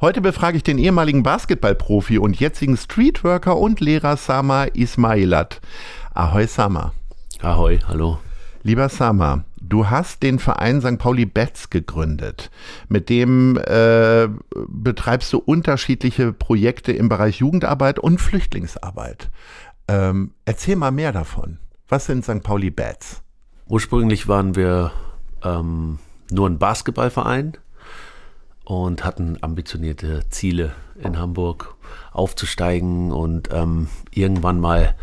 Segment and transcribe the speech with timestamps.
[0.00, 5.60] Heute befrage ich den ehemaligen Basketballprofi und jetzigen Streetworker und Lehrer Sama Ismailat.
[6.14, 6.92] Ahoi Sama.
[7.42, 8.20] Ahoi, hallo.
[8.62, 10.98] Lieber Sama, du hast den Verein St.
[10.98, 12.52] Pauli Betz gegründet.
[12.88, 14.28] Mit dem äh,
[14.68, 19.30] betreibst du unterschiedliche Projekte im Bereich Jugendarbeit und Flüchtlingsarbeit.
[19.88, 21.58] Ähm, erzähl mal mehr davon.
[21.88, 22.44] Was sind St.
[22.44, 23.22] Pauli Bats?
[23.66, 24.92] Ursprünglich waren wir
[25.42, 25.98] ähm,
[26.30, 27.56] nur ein Basketballverein
[28.68, 31.74] und hatten ambitionierte Ziele in Hamburg
[32.12, 34.94] aufzusteigen und ähm, irgendwann mal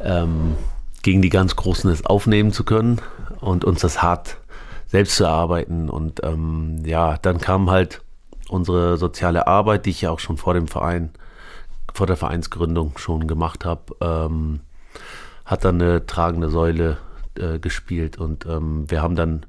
[0.00, 0.56] ähm,
[1.02, 3.02] gegen die ganz Großen es aufnehmen zu können
[3.40, 4.38] und uns das hart
[4.86, 5.90] selbst zu erarbeiten.
[5.90, 8.00] Und ähm, ja, dann kam halt
[8.48, 11.10] unsere soziale Arbeit, die ich ja auch schon vor dem Verein,
[11.92, 14.60] vor der Vereinsgründung schon gemacht habe, ähm,
[15.44, 16.96] hat dann eine tragende Säule
[17.38, 18.16] äh, gespielt.
[18.16, 19.44] Und ähm, wir haben dann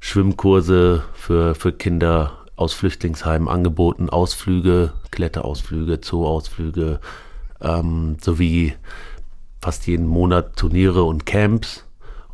[0.00, 7.00] Schwimmkurse für, für Kinder aus Flüchtlingsheimen angeboten, Ausflüge, Kletterausflüge, Zooausflüge,
[7.60, 8.74] ähm, sowie
[9.60, 11.84] fast jeden Monat Turniere und Camps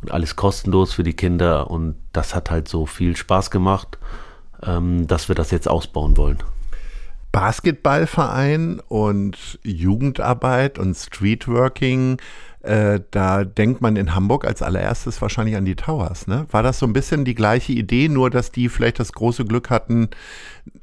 [0.01, 1.69] und alles kostenlos für die Kinder.
[1.69, 3.97] Und das hat halt so viel Spaß gemacht,
[4.63, 6.37] ähm, dass wir das jetzt ausbauen wollen.
[7.31, 12.17] Basketballverein und Jugendarbeit und Streetworking
[12.65, 16.27] äh, da denkt man in Hamburg als allererstes wahrscheinlich an die Towers.
[16.27, 16.45] Ne?
[16.51, 19.69] War das so ein bisschen die gleiche Idee, nur dass die vielleicht das große Glück
[19.69, 20.09] hatten,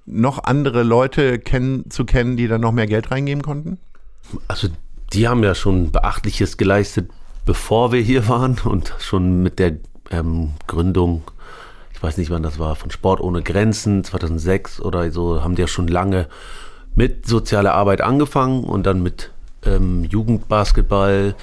[0.06, 3.78] noch andere Leute kennen, zu kennen, die da noch mehr Geld reingeben konnten?
[4.48, 4.68] Also
[5.12, 7.10] die haben ja schon Beachtliches geleistet,
[7.44, 9.76] bevor wir hier waren und schon mit der
[10.10, 11.22] ähm, Gründung,
[11.92, 15.62] ich weiß nicht wann das war, von Sport ohne Grenzen 2006 oder so, haben die
[15.62, 16.28] ja schon lange
[16.94, 19.30] mit sozialer Arbeit angefangen und dann mit
[19.64, 21.34] ähm, Jugendbasketball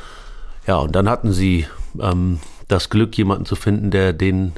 [0.68, 1.68] ja, und dann hatten sie
[2.00, 4.54] ähm, das Glück, jemanden zu finden, der den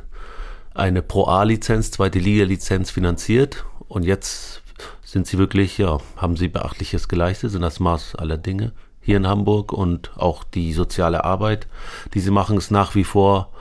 [0.73, 3.65] eine Pro A-Lizenz, zweite Liga-Lizenz finanziert.
[3.87, 4.61] Und jetzt
[5.03, 9.27] sind sie wirklich, ja, haben sie Beachtliches geleistet, sind das Maß aller Dinge hier in
[9.27, 11.67] Hamburg und auch die soziale Arbeit,
[12.13, 13.51] die sie machen, ist nach wie vor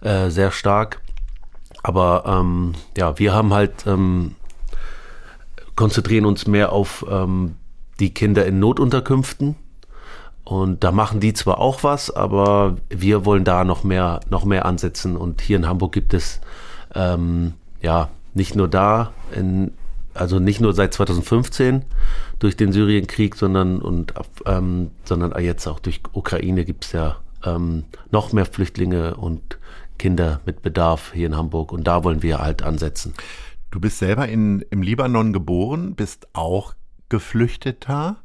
[0.00, 1.00] äh, sehr stark.
[1.82, 4.34] Aber ähm, ja, wir haben halt ähm,
[5.76, 7.54] konzentrieren uns mehr auf ähm,
[8.00, 9.56] die Kinder in Notunterkünften
[10.48, 14.64] und da machen die zwar auch was, aber wir wollen da noch mehr, noch mehr
[14.64, 15.14] ansetzen.
[15.14, 16.40] Und hier in Hamburg gibt es
[16.94, 19.72] ähm, ja nicht nur da, in,
[20.14, 21.84] also nicht nur seit 2015
[22.38, 24.14] durch den Syrienkrieg, sondern und
[24.46, 29.58] ähm, sondern jetzt auch durch Ukraine gibt es ja ähm, noch mehr Flüchtlinge und
[29.98, 31.72] Kinder mit Bedarf hier in Hamburg.
[31.72, 33.12] Und da wollen wir halt ansetzen.
[33.70, 36.72] Du bist selber in, im Libanon geboren, bist auch
[37.10, 38.16] Geflüchteter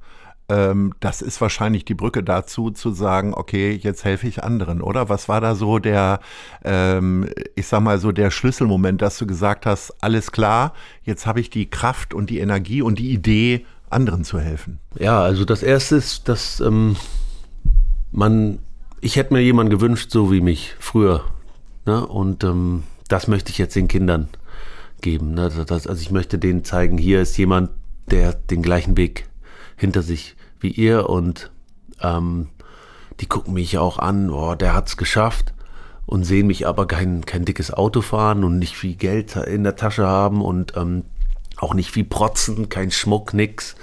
[0.50, 5.09] ähm, das ist wahrscheinlich die Brücke dazu, zu sagen, okay, jetzt helfe ich anderen, oder?
[5.09, 6.20] Was war da so der,
[6.64, 10.74] ähm, ich sag mal so der Schlüsselmoment, dass du gesagt hast, alles klar,
[11.04, 14.80] jetzt habe ich die Kraft und die Energie und die Idee, anderen zu helfen?
[15.00, 16.96] Ja, also das erste ist, dass ähm,
[18.12, 18.60] man,
[19.02, 21.24] ich hätte mir jemanden gewünscht, so wie mich früher.
[21.86, 22.06] Ne?
[22.06, 24.28] Und ähm, das möchte ich jetzt den Kindern
[25.02, 25.34] geben.
[25.34, 25.52] Ne?
[25.68, 27.70] Das, also ich möchte denen zeigen, hier ist jemand,
[28.10, 29.28] der den gleichen Weg
[29.84, 31.52] hinter sich wie ihr und
[32.02, 32.48] ähm,
[33.20, 35.54] die gucken mich auch an, oh, der hat's geschafft
[36.06, 39.76] und sehen mich aber kein, kein dickes Auto fahren und nicht viel Geld in der
[39.76, 41.04] Tasche haben und ähm,
[41.58, 43.76] auch nicht viel protzen, kein Schmuck, nix,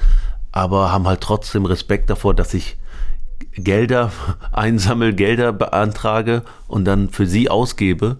[0.53, 2.79] aber haben halt trotzdem Respekt davor, dass ich
[3.53, 4.11] Gelder
[4.53, 8.17] einsammel, Gelder beantrage und dann für sie ausgebe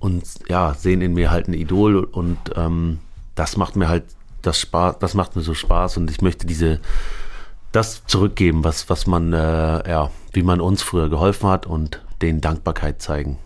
[0.00, 3.00] und ja, sehen in mir halt ein Idol und ähm,
[3.34, 4.04] das macht mir halt
[4.42, 6.80] das Spaß, das macht mir so Spaß und ich möchte diese
[7.72, 12.40] das zurückgeben, was, was man, äh, ja, wie man uns früher geholfen hat und denen
[12.40, 13.38] Dankbarkeit zeigen.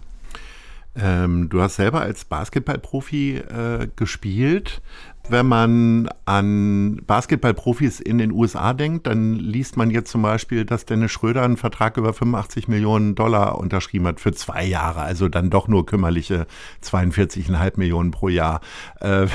[0.96, 4.80] Ähm, du hast selber als Basketballprofi äh, gespielt.
[5.28, 10.84] Wenn man an Basketballprofis in den USA denkt, dann liest man jetzt zum Beispiel, dass
[10.84, 15.50] Dennis Schröder einen Vertrag über 85 Millionen Dollar unterschrieben hat für zwei Jahre, also dann
[15.50, 16.46] doch nur kümmerliche
[16.84, 18.60] 42,5 Millionen pro Jahr.
[19.00, 19.26] Äh,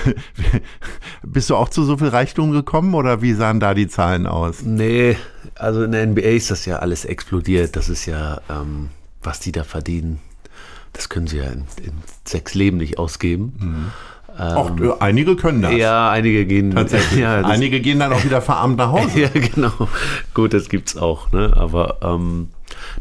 [1.31, 4.61] bist du auch zu so viel Reichtum gekommen oder wie sahen da die Zahlen aus?
[4.63, 5.17] Nee,
[5.55, 7.75] also in der NBA ist das ja alles explodiert.
[7.75, 8.89] Das ist ja, ähm,
[9.21, 10.19] was die da verdienen
[10.93, 11.93] das können sie ja in, in
[12.25, 13.53] sechs Leben nicht ausgeben.
[13.59, 13.91] Mhm.
[14.37, 15.73] Auch äh, einige können das.
[15.73, 16.71] Ja, einige gehen.
[16.71, 17.19] Tatsächlich.
[17.21, 19.19] Ja, einige gehen dann auch wieder verarmt nach Hause.
[19.21, 19.73] Ja, genau.
[20.33, 21.53] Gut, das gibt's auch, ne?
[21.55, 22.47] Aber ähm,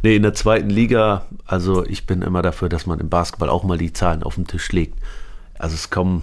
[0.03, 3.63] nee, in der zweiten Liga, also ich bin immer dafür, dass man im Basketball auch
[3.63, 4.99] mal die Zahlen auf den Tisch legt.
[5.59, 6.23] Also es kommen,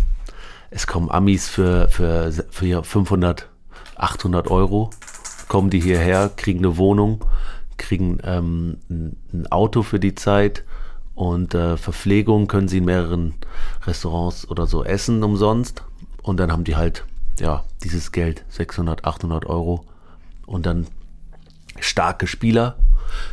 [0.69, 3.48] es kommen Amis für, für, für 500,
[3.96, 4.90] 800 Euro,
[5.48, 7.24] kommen die hierher, kriegen eine Wohnung,
[7.78, 10.64] kriegen ähm, ein, Auto für die Zeit
[11.16, 13.36] und äh, Verpflegung können sie in mehreren
[13.86, 15.84] Restaurants oder so essen umsonst.
[16.22, 17.06] Und dann haben die halt,
[17.40, 19.86] ja, dieses Geld, 600, 800 Euro.
[20.46, 20.88] Und dann
[21.80, 22.78] starke Spieler.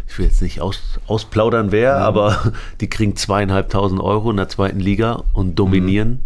[0.07, 4.81] Ich will jetzt nicht aus, ausplaudern, wer, aber die kriegen zweieinhalbtausend Euro in der zweiten
[4.81, 6.25] Liga und dominieren.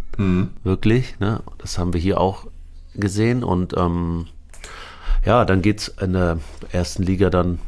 [0.65, 1.19] Wirklich.
[1.20, 1.41] Ne?
[1.59, 2.47] Das haben wir hier auch
[2.94, 3.44] gesehen.
[3.44, 4.26] Und ähm,
[5.25, 6.38] ja, dann geht es in der
[6.73, 7.59] ersten Liga dann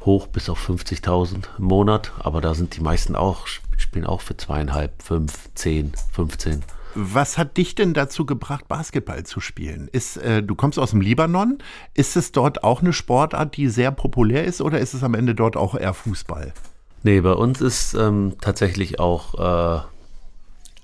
[0.00, 2.12] hoch bis auf 50.000 im Monat.
[2.18, 3.46] Aber da sind die meisten auch,
[3.76, 6.62] spielen auch für zweieinhalb, fünf, zehn, 15.
[6.98, 9.88] Was hat dich denn dazu gebracht, Basketball zu spielen?
[9.92, 11.58] Ist, äh, du kommst aus dem Libanon.
[11.92, 15.34] Ist es dort auch eine Sportart, die sehr populär ist oder ist es am Ende
[15.34, 16.54] dort auch eher Fußball?
[17.02, 19.82] Nee, bei uns ist ähm, tatsächlich auch äh,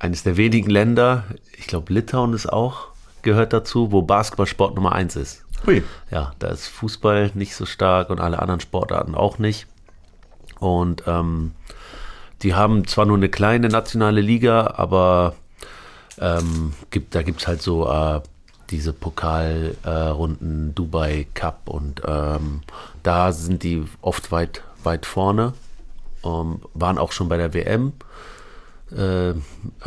[0.02, 1.24] eines der wenigen Länder,
[1.56, 2.88] ich glaube Litauen ist auch,
[3.22, 5.44] gehört dazu, wo Basketballsport Nummer eins ist.
[5.64, 5.84] Hui.
[6.10, 9.68] Ja, da ist Fußball nicht so stark und alle anderen Sportarten auch nicht.
[10.58, 11.52] Und ähm,
[12.42, 15.36] die haben zwar nur eine kleine nationale Liga, aber
[16.18, 18.20] ähm, gibt, da gibt es halt so äh,
[18.70, 22.62] diese Pokalrunden, äh, Dubai Cup und ähm,
[23.04, 25.52] da sind die oft weit, weit vorne.
[26.24, 27.92] Ähm, waren auch schon bei der WM.
[28.96, 29.34] Äh,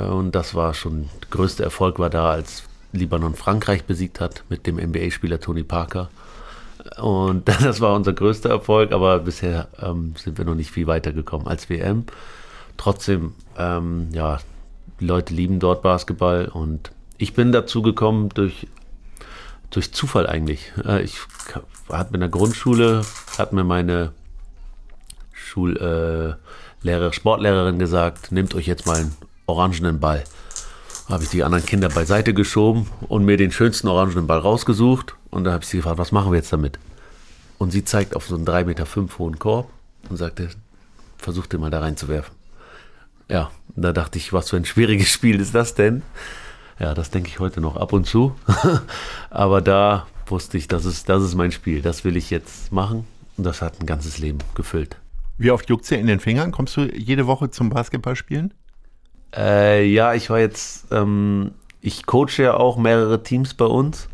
[0.01, 4.67] und das war schon, der größte Erfolg war da, als Libanon Frankreich besiegt hat mit
[4.67, 6.09] dem NBA-Spieler Tony Parker.
[6.97, 11.13] Und das war unser größter Erfolg, aber bisher ähm, sind wir noch nicht viel weiter
[11.13, 12.05] gekommen als WM.
[12.77, 14.39] Trotzdem, ähm, ja,
[14.99, 18.67] die Leute lieben dort Basketball und ich bin dazu gekommen durch,
[19.71, 20.71] durch Zufall eigentlich.
[20.85, 21.19] Äh, Ich
[21.89, 23.03] hatte mit der Grundschule,
[23.37, 24.11] hat mir meine
[26.85, 29.15] Schullehrer, Sportlehrerin gesagt, nehmt euch jetzt mal einen
[29.47, 30.23] orangenen Ball.
[31.09, 35.15] Habe ich die anderen Kinder beiseite geschoben und mir den schönsten orangenen Ball rausgesucht.
[35.31, 36.77] Und da habe ich sie gefragt, was machen wir jetzt damit?
[37.57, 38.85] Und sie zeigt auf so einen 3,5 Meter
[39.17, 39.71] hohen Korb
[40.11, 40.49] und sagte,
[41.17, 42.35] versuch den mal da reinzuwerfen.
[43.31, 46.03] Ja, da dachte ich, was für ein schwieriges Spiel ist das denn?
[46.77, 48.35] Ja, das denke ich heute noch ab und zu.
[49.31, 51.81] Aber da wusste ich, das ist, das ist mein Spiel.
[51.81, 53.07] Das will ich jetzt machen.
[53.37, 54.97] Und das hat ein ganzes Leben gefüllt.
[55.37, 56.51] Wie oft juckt's dir in den Fingern?
[56.51, 58.53] Kommst du jede Woche zum Basketballspielen?
[59.35, 61.51] Äh, ja, ich war jetzt, ähm,
[61.81, 64.07] ich coache ja auch mehrere Teams bei uns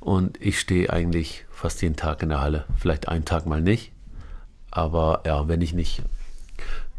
[0.00, 2.64] und ich stehe eigentlich fast jeden Tag in der Halle.
[2.78, 3.92] Vielleicht einen Tag mal nicht.
[4.70, 6.02] Aber ja, wenn ich nicht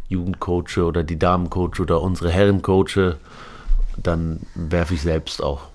[0.07, 3.17] Jugend coache oder die Damen coache oder unsere Herren coache,
[3.97, 5.67] dann werfe ich selbst auch.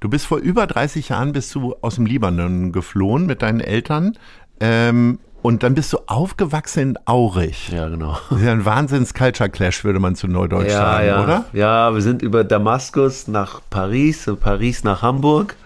[0.00, 4.16] Du bist vor über 30 Jahren bist du aus dem Libanon geflohen mit deinen Eltern.
[4.60, 7.68] Ähm, und dann bist du aufgewachsen in Aurich.
[7.70, 8.16] Ja, genau.
[8.30, 11.22] Das ist ja ein Wahnsinns-Culture-Clash, würde man zu Neudeutsch sagen, ja.
[11.22, 11.44] oder?
[11.52, 15.56] Ja, wir sind über Damaskus nach Paris, Paris nach Hamburg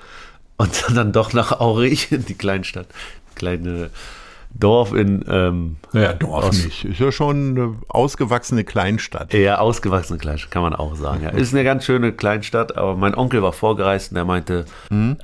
[0.56, 2.87] und dann doch nach Aurich, die Kleinstadt,
[3.34, 3.90] kleine
[4.58, 6.84] Dorf in ähm, Naja, Dorf Aus- nicht.
[6.87, 9.34] Ist ja schon eine ausgewachsene Kleinstadt.
[9.34, 11.23] eher ausgewachsene Kleinstadt, kann man auch sagen.
[11.25, 11.31] Ja.
[11.31, 14.64] Ist eine ganz schöne Kleinstadt, aber mein Onkel war vorgereist und der meinte,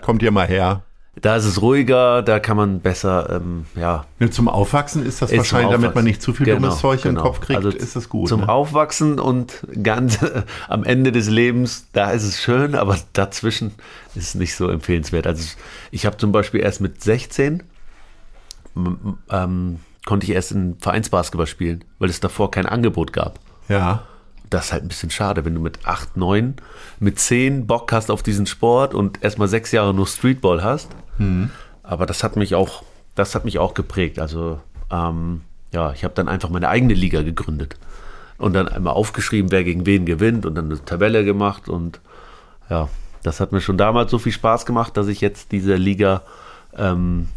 [0.03, 0.83] Kommt ihr mal her.
[1.21, 5.39] Da ist es ruhiger, da kann man besser, ähm, ja, Zum Aufwachsen ist das Ist
[5.39, 7.21] wahrscheinlich, damit man nicht zu viel Genau, dummes Zeug genau.
[7.21, 8.29] im Kopf kriegt, Also ist das gut.
[8.29, 8.49] Zum ne?
[8.49, 10.19] Aufwachsen und ganz
[10.69, 13.73] am Ende des Lebens, da ist es schön, aber dazwischen
[14.15, 15.27] ist es nicht so empfehlenswert.
[15.27, 15.47] Also
[15.91, 17.63] ich habe zum Beispiel erst mit 16
[18.75, 23.39] m- ähm, konnte ich erst in Vereinsbasketball spielen, weil es davor kein Angebot gab.
[23.69, 24.03] Ja.
[24.53, 26.55] Das ist halt ein bisschen schade, wenn du mit 8, 9,
[27.01, 30.91] mit 10 Bock hast auf diesen Sport und erstmal sechs Jahre nur Streetball hast.
[31.83, 32.83] Aber das hat mich auch,
[33.15, 34.19] das hat mich auch geprägt.
[34.19, 35.43] Also ähm,
[35.73, 37.77] ja, ich habe dann einfach meine eigene Liga gegründet
[38.39, 42.01] und dann einmal aufgeschrieben, wer gegen wen gewinnt und dann eine Tabelle gemacht und
[42.69, 42.89] ja,
[43.23, 46.23] das hat mir schon damals so viel Spaß gemacht, dass ich jetzt diese Liga
[46.77, 47.29] ähm,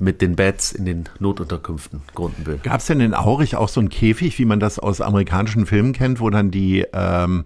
[0.00, 2.58] mit den Bats in den Notunterkünften gründen will.
[2.62, 5.92] Gab es denn in Aurich auch so einen Käfig, wie man das aus amerikanischen Filmen
[5.92, 7.44] kennt, wo dann die, ähm,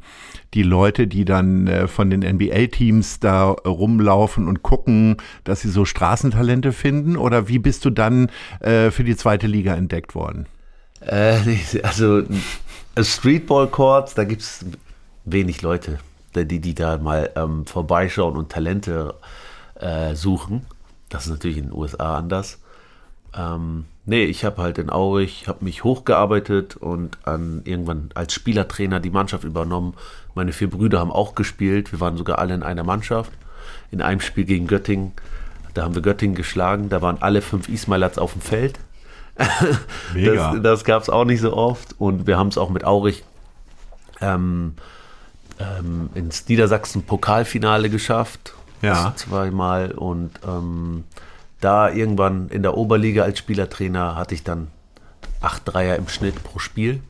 [0.54, 5.84] die Leute, die dann äh, von den NBA-Teams da rumlaufen und gucken, dass sie so
[5.84, 7.16] Straßentalente finden?
[7.16, 8.30] Oder wie bist du dann
[8.60, 10.46] äh, für die zweite Liga entdeckt worden?
[11.00, 11.38] Äh,
[11.82, 14.64] also äh, Streetball-Courts, da gibt es
[15.24, 15.98] wenig Leute,
[16.34, 19.14] die, die da mal ähm, vorbeischauen und Talente
[19.74, 20.66] äh, suchen.
[21.14, 22.58] Das ist natürlich in den USA anders.
[23.36, 28.98] Ähm, nee, ich habe halt in Aurich, habe mich hochgearbeitet und an, irgendwann als Spielertrainer
[28.98, 29.94] die Mannschaft übernommen.
[30.34, 31.92] Meine vier Brüder haben auch gespielt.
[31.92, 33.30] Wir waren sogar alle in einer Mannschaft.
[33.92, 35.12] In einem Spiel gegen Göttingen,
[35.72, 36.88] da haben wir Göttingen geschlagen.
[36.88, 38.80] Da waren alle fünf Ismailats auf dem Feld.
[40.14, 40.52] Mega.
[40.52, 41.94] Das, das gab es auch nicht so oft.
[42.00, 43.22] Und wir haben es auch mit Aurich
[44.20, 44.74] ähm,
[45.60, 48.54] ähm, ins Niedersachsen-Pokalfinale geschafft.
[48.84, 49.12] Ja.
[49.16, 49.90] Zweimal.
[49.92, 51.04] Und ähm,
[51.60, 54.68] da irgendwann in der Oberliga als Spielertrainer hatte ich dann
[55.40, 57.00] acht Dreier im Schnitt pro Spiel.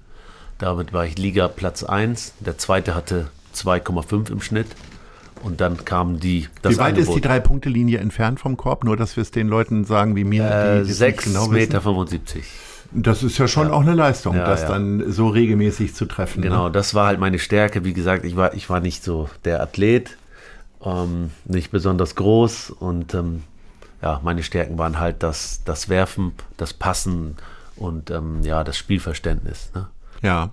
[0.58, 2.34] Damit war ich Liga Platz 1.
[2.40, 4.68] Der zweite hatte 2,5 im Schnitt.
[5.42, 6.48] Und dann kamen die.
[6.62, 8.82] wie weit ist die Drei-Punkte-Linie entfernt vom Korb?
[8.84, 11.48] Nur, dass wir es den Leuten sagen wie mir, Äh, die das 6 nicht genau
[11.48, 11.82] Meter wissen.
[11.82, 12.44] 75.
[12.92, 14.68] Das ist ja schon auch eine Leistung, Ja, das ja.
[14.68, 16.40] dann so regelmäßig zu treffen.
[16.42, 16.72] Genau, Ne?
[16.72, 17.84] das war halt meine Stärke.
[17.84, 20.16] Wie gesagt, ich war, ich war nicht so der Athlet,
[20.84, 23.42] ähm, nicht besonders groß und ähm,
[24.02, 27.36] ja, meine Stärken waren halt das, das Werfen, das Passen
[27.76, 29.70] und ähm, ja, das Spielverständnis.
[29.74, 29.86] Ne?
[30.22, 30.50] Ja.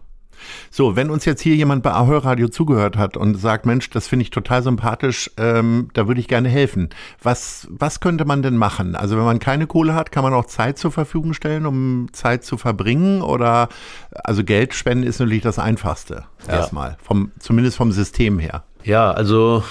[0.71, 4.07] So, wenn uns jetzt hier jemand bei Ahoi Radio zugehört hat und sagt, Mensch, das
[4.07, 6.89] finde ich total sympathisch, ähm, da würde ich gerne helfen.
[7.21, 8.95] Was, was könnte man denn machen?
[8.95, 12.43] Also wenn man keine Kohle hat, kann man auch Zeit zur Verfügung stellen, um Zeit
[12.43, 13.21] zu verbringen?
[13.21, 13.69] Oder
[14.23, 16.53] also Geld spenden ist natürlich das Einfachste Ja.
[16.53, 18.63] erstmal, vom, zumindest vom System her.
[18.83, 19.63] Ja, also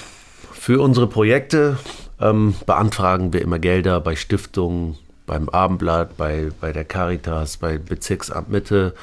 [0.61, 1.79] für unsere Projekte
[2.21, 8.51] ähm, beantragen wir immer Gelder bei Stiftungen, beim Abendblatt, bei, bei der Caritas, bei Bezirksamt
[8.51, 8.95] Mitte.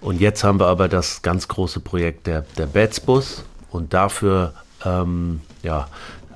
[0.00, 5.40] Und jetzt haben wir aber das ganz große Projekt der, der Betzbus und dafür ähm,
[5.64, 5.88] ja,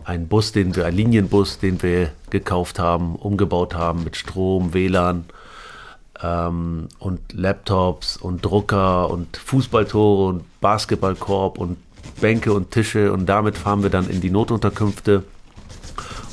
[0.02, 5.24] einen Bus, den wir, einen Linienbus, den wir gekauft haben, umgebaut haben mit Strom, WLAN
[6.20, 11.76] ähm, und Laptops und Drucker und Fußballtore und Basketballkorb und
[12.20, 15.24] Bänke und Tische und damit fahren wir dann in die Notunterkünfte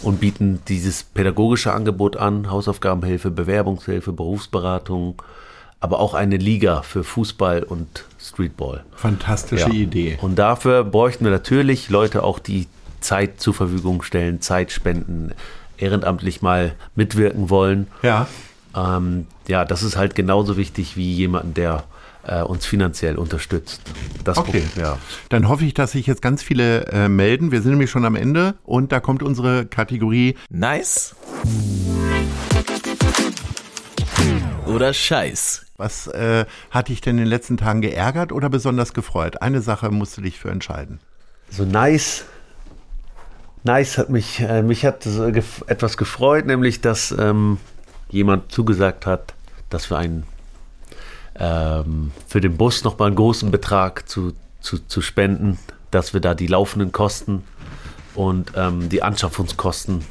[0.03, 5.21] und bieten dieses pädagogische Angebot an, Hausaufgabenhilfe, Bewerbungshilfe, Berufsberatung,
[5.79, 8.83] aber auch eine Liga für Fußball und Streetball.
[8.95, 9.73] Fantastische Ja.
[9.73, 10.17] Idee.
[10.21, 12.67] Und dafür bräuchten wir natürlich Leute auch, die
[12.99, 15.33] Zeit zur Verfügung stellen, Zeit spenden,
[15.77, 17.87] ehrenamtlich mal mitwirken wollen.
[18.03, 18.27] Ja.
[18.75, 21.83] Ähm, ja, das ist halt genauso wichtig wie jemanden, der
[22.23, 23.81] äh, uns finanziell unterstützt.
[24.23, 24.63] Das Okay.
[24.75, 24.97] Ja.
[25.29, 27.51] Dann hoffe ich, dass sich jetzt ganz viele äh, melden.
[27.51, 31.15] Wir sind nämlich schon am Ende und da kommt unsere Kategorie Nice
[34.65, 35.65] oder Scheiß.
[35.77, 39.41] Was äh, hat dich denn in den letzten Tagen geärgert oder besonders gefreut?
[39.41, 40.99] Eine Sache musst du dich für entscheiden.
[41.49, 42.25] So nice.
[43.63, 47.57] Nice hat mich, äh, mich hat so gef etwas gefreut, nämlich dass ähm,
[48.09, 49.33] jemand zugesagt hat,
[49.69, 50.23] dass wir einen
[51.39, 55.57] ähm, für den Bus nochmal einen großen Betrag zu, zu, zu spenden,
[55.91, 57.43] dass wir da die laufenden Kosten
[58.15, 60.03] und ähm, die Anschaffungskosten,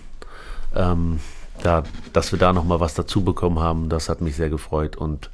[0.74, 1.20] ähm,
[1.62, 5.30] da, dass wir da nochmal was dazu bekommen haben, das hat mich sehr gefreut und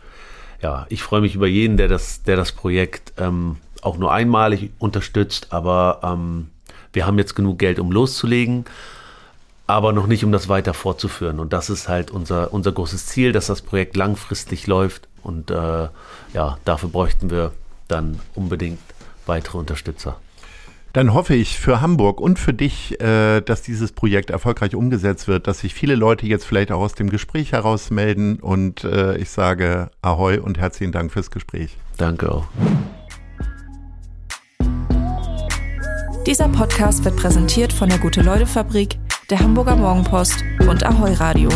[0.63, 4.71] ja, ich freue mich über jeden, der das, der das Projekt ähm, auch nur einmalig
[4.79, 6.51] unterstützt, aber ähm,
[6.93, 8.65] wir haben jetzt genug Geld, um loszulegen,
[9.67, 11.41] aber noch nicht, um das weiter fortzuführen.
[11.41, 15.89] Und das ist halt unser, unser großes Ziel, dass das Projekt langfristig läuft und äh,
[16.35, 17.53] ja, dafür bräuchten wir
[17.89, 18.79] dann unbedingt
[19.27, 20.17] weitere Unterstützer.
[20.93, 25.47] Dann hoffe ich für Hamburg und für dich, äh, dass dieses Projekt erfolgreich umgesetzt wird,
[25.47, 29.29] dass sich viele Leute jetzt vielleicht auch aus dem Gespräch heraus melden und äh, ich
[29.29, 31.77] sage Ahoi und herzlichen Dank fürs Gespräch.
[31.99, 32.47] Danke auch.
[36.27, 41.51] Dieser Podcast wird präsentiert von der Gute-Leute-Fabrik, der Hamburger Morgenpost und Ahoi Radio.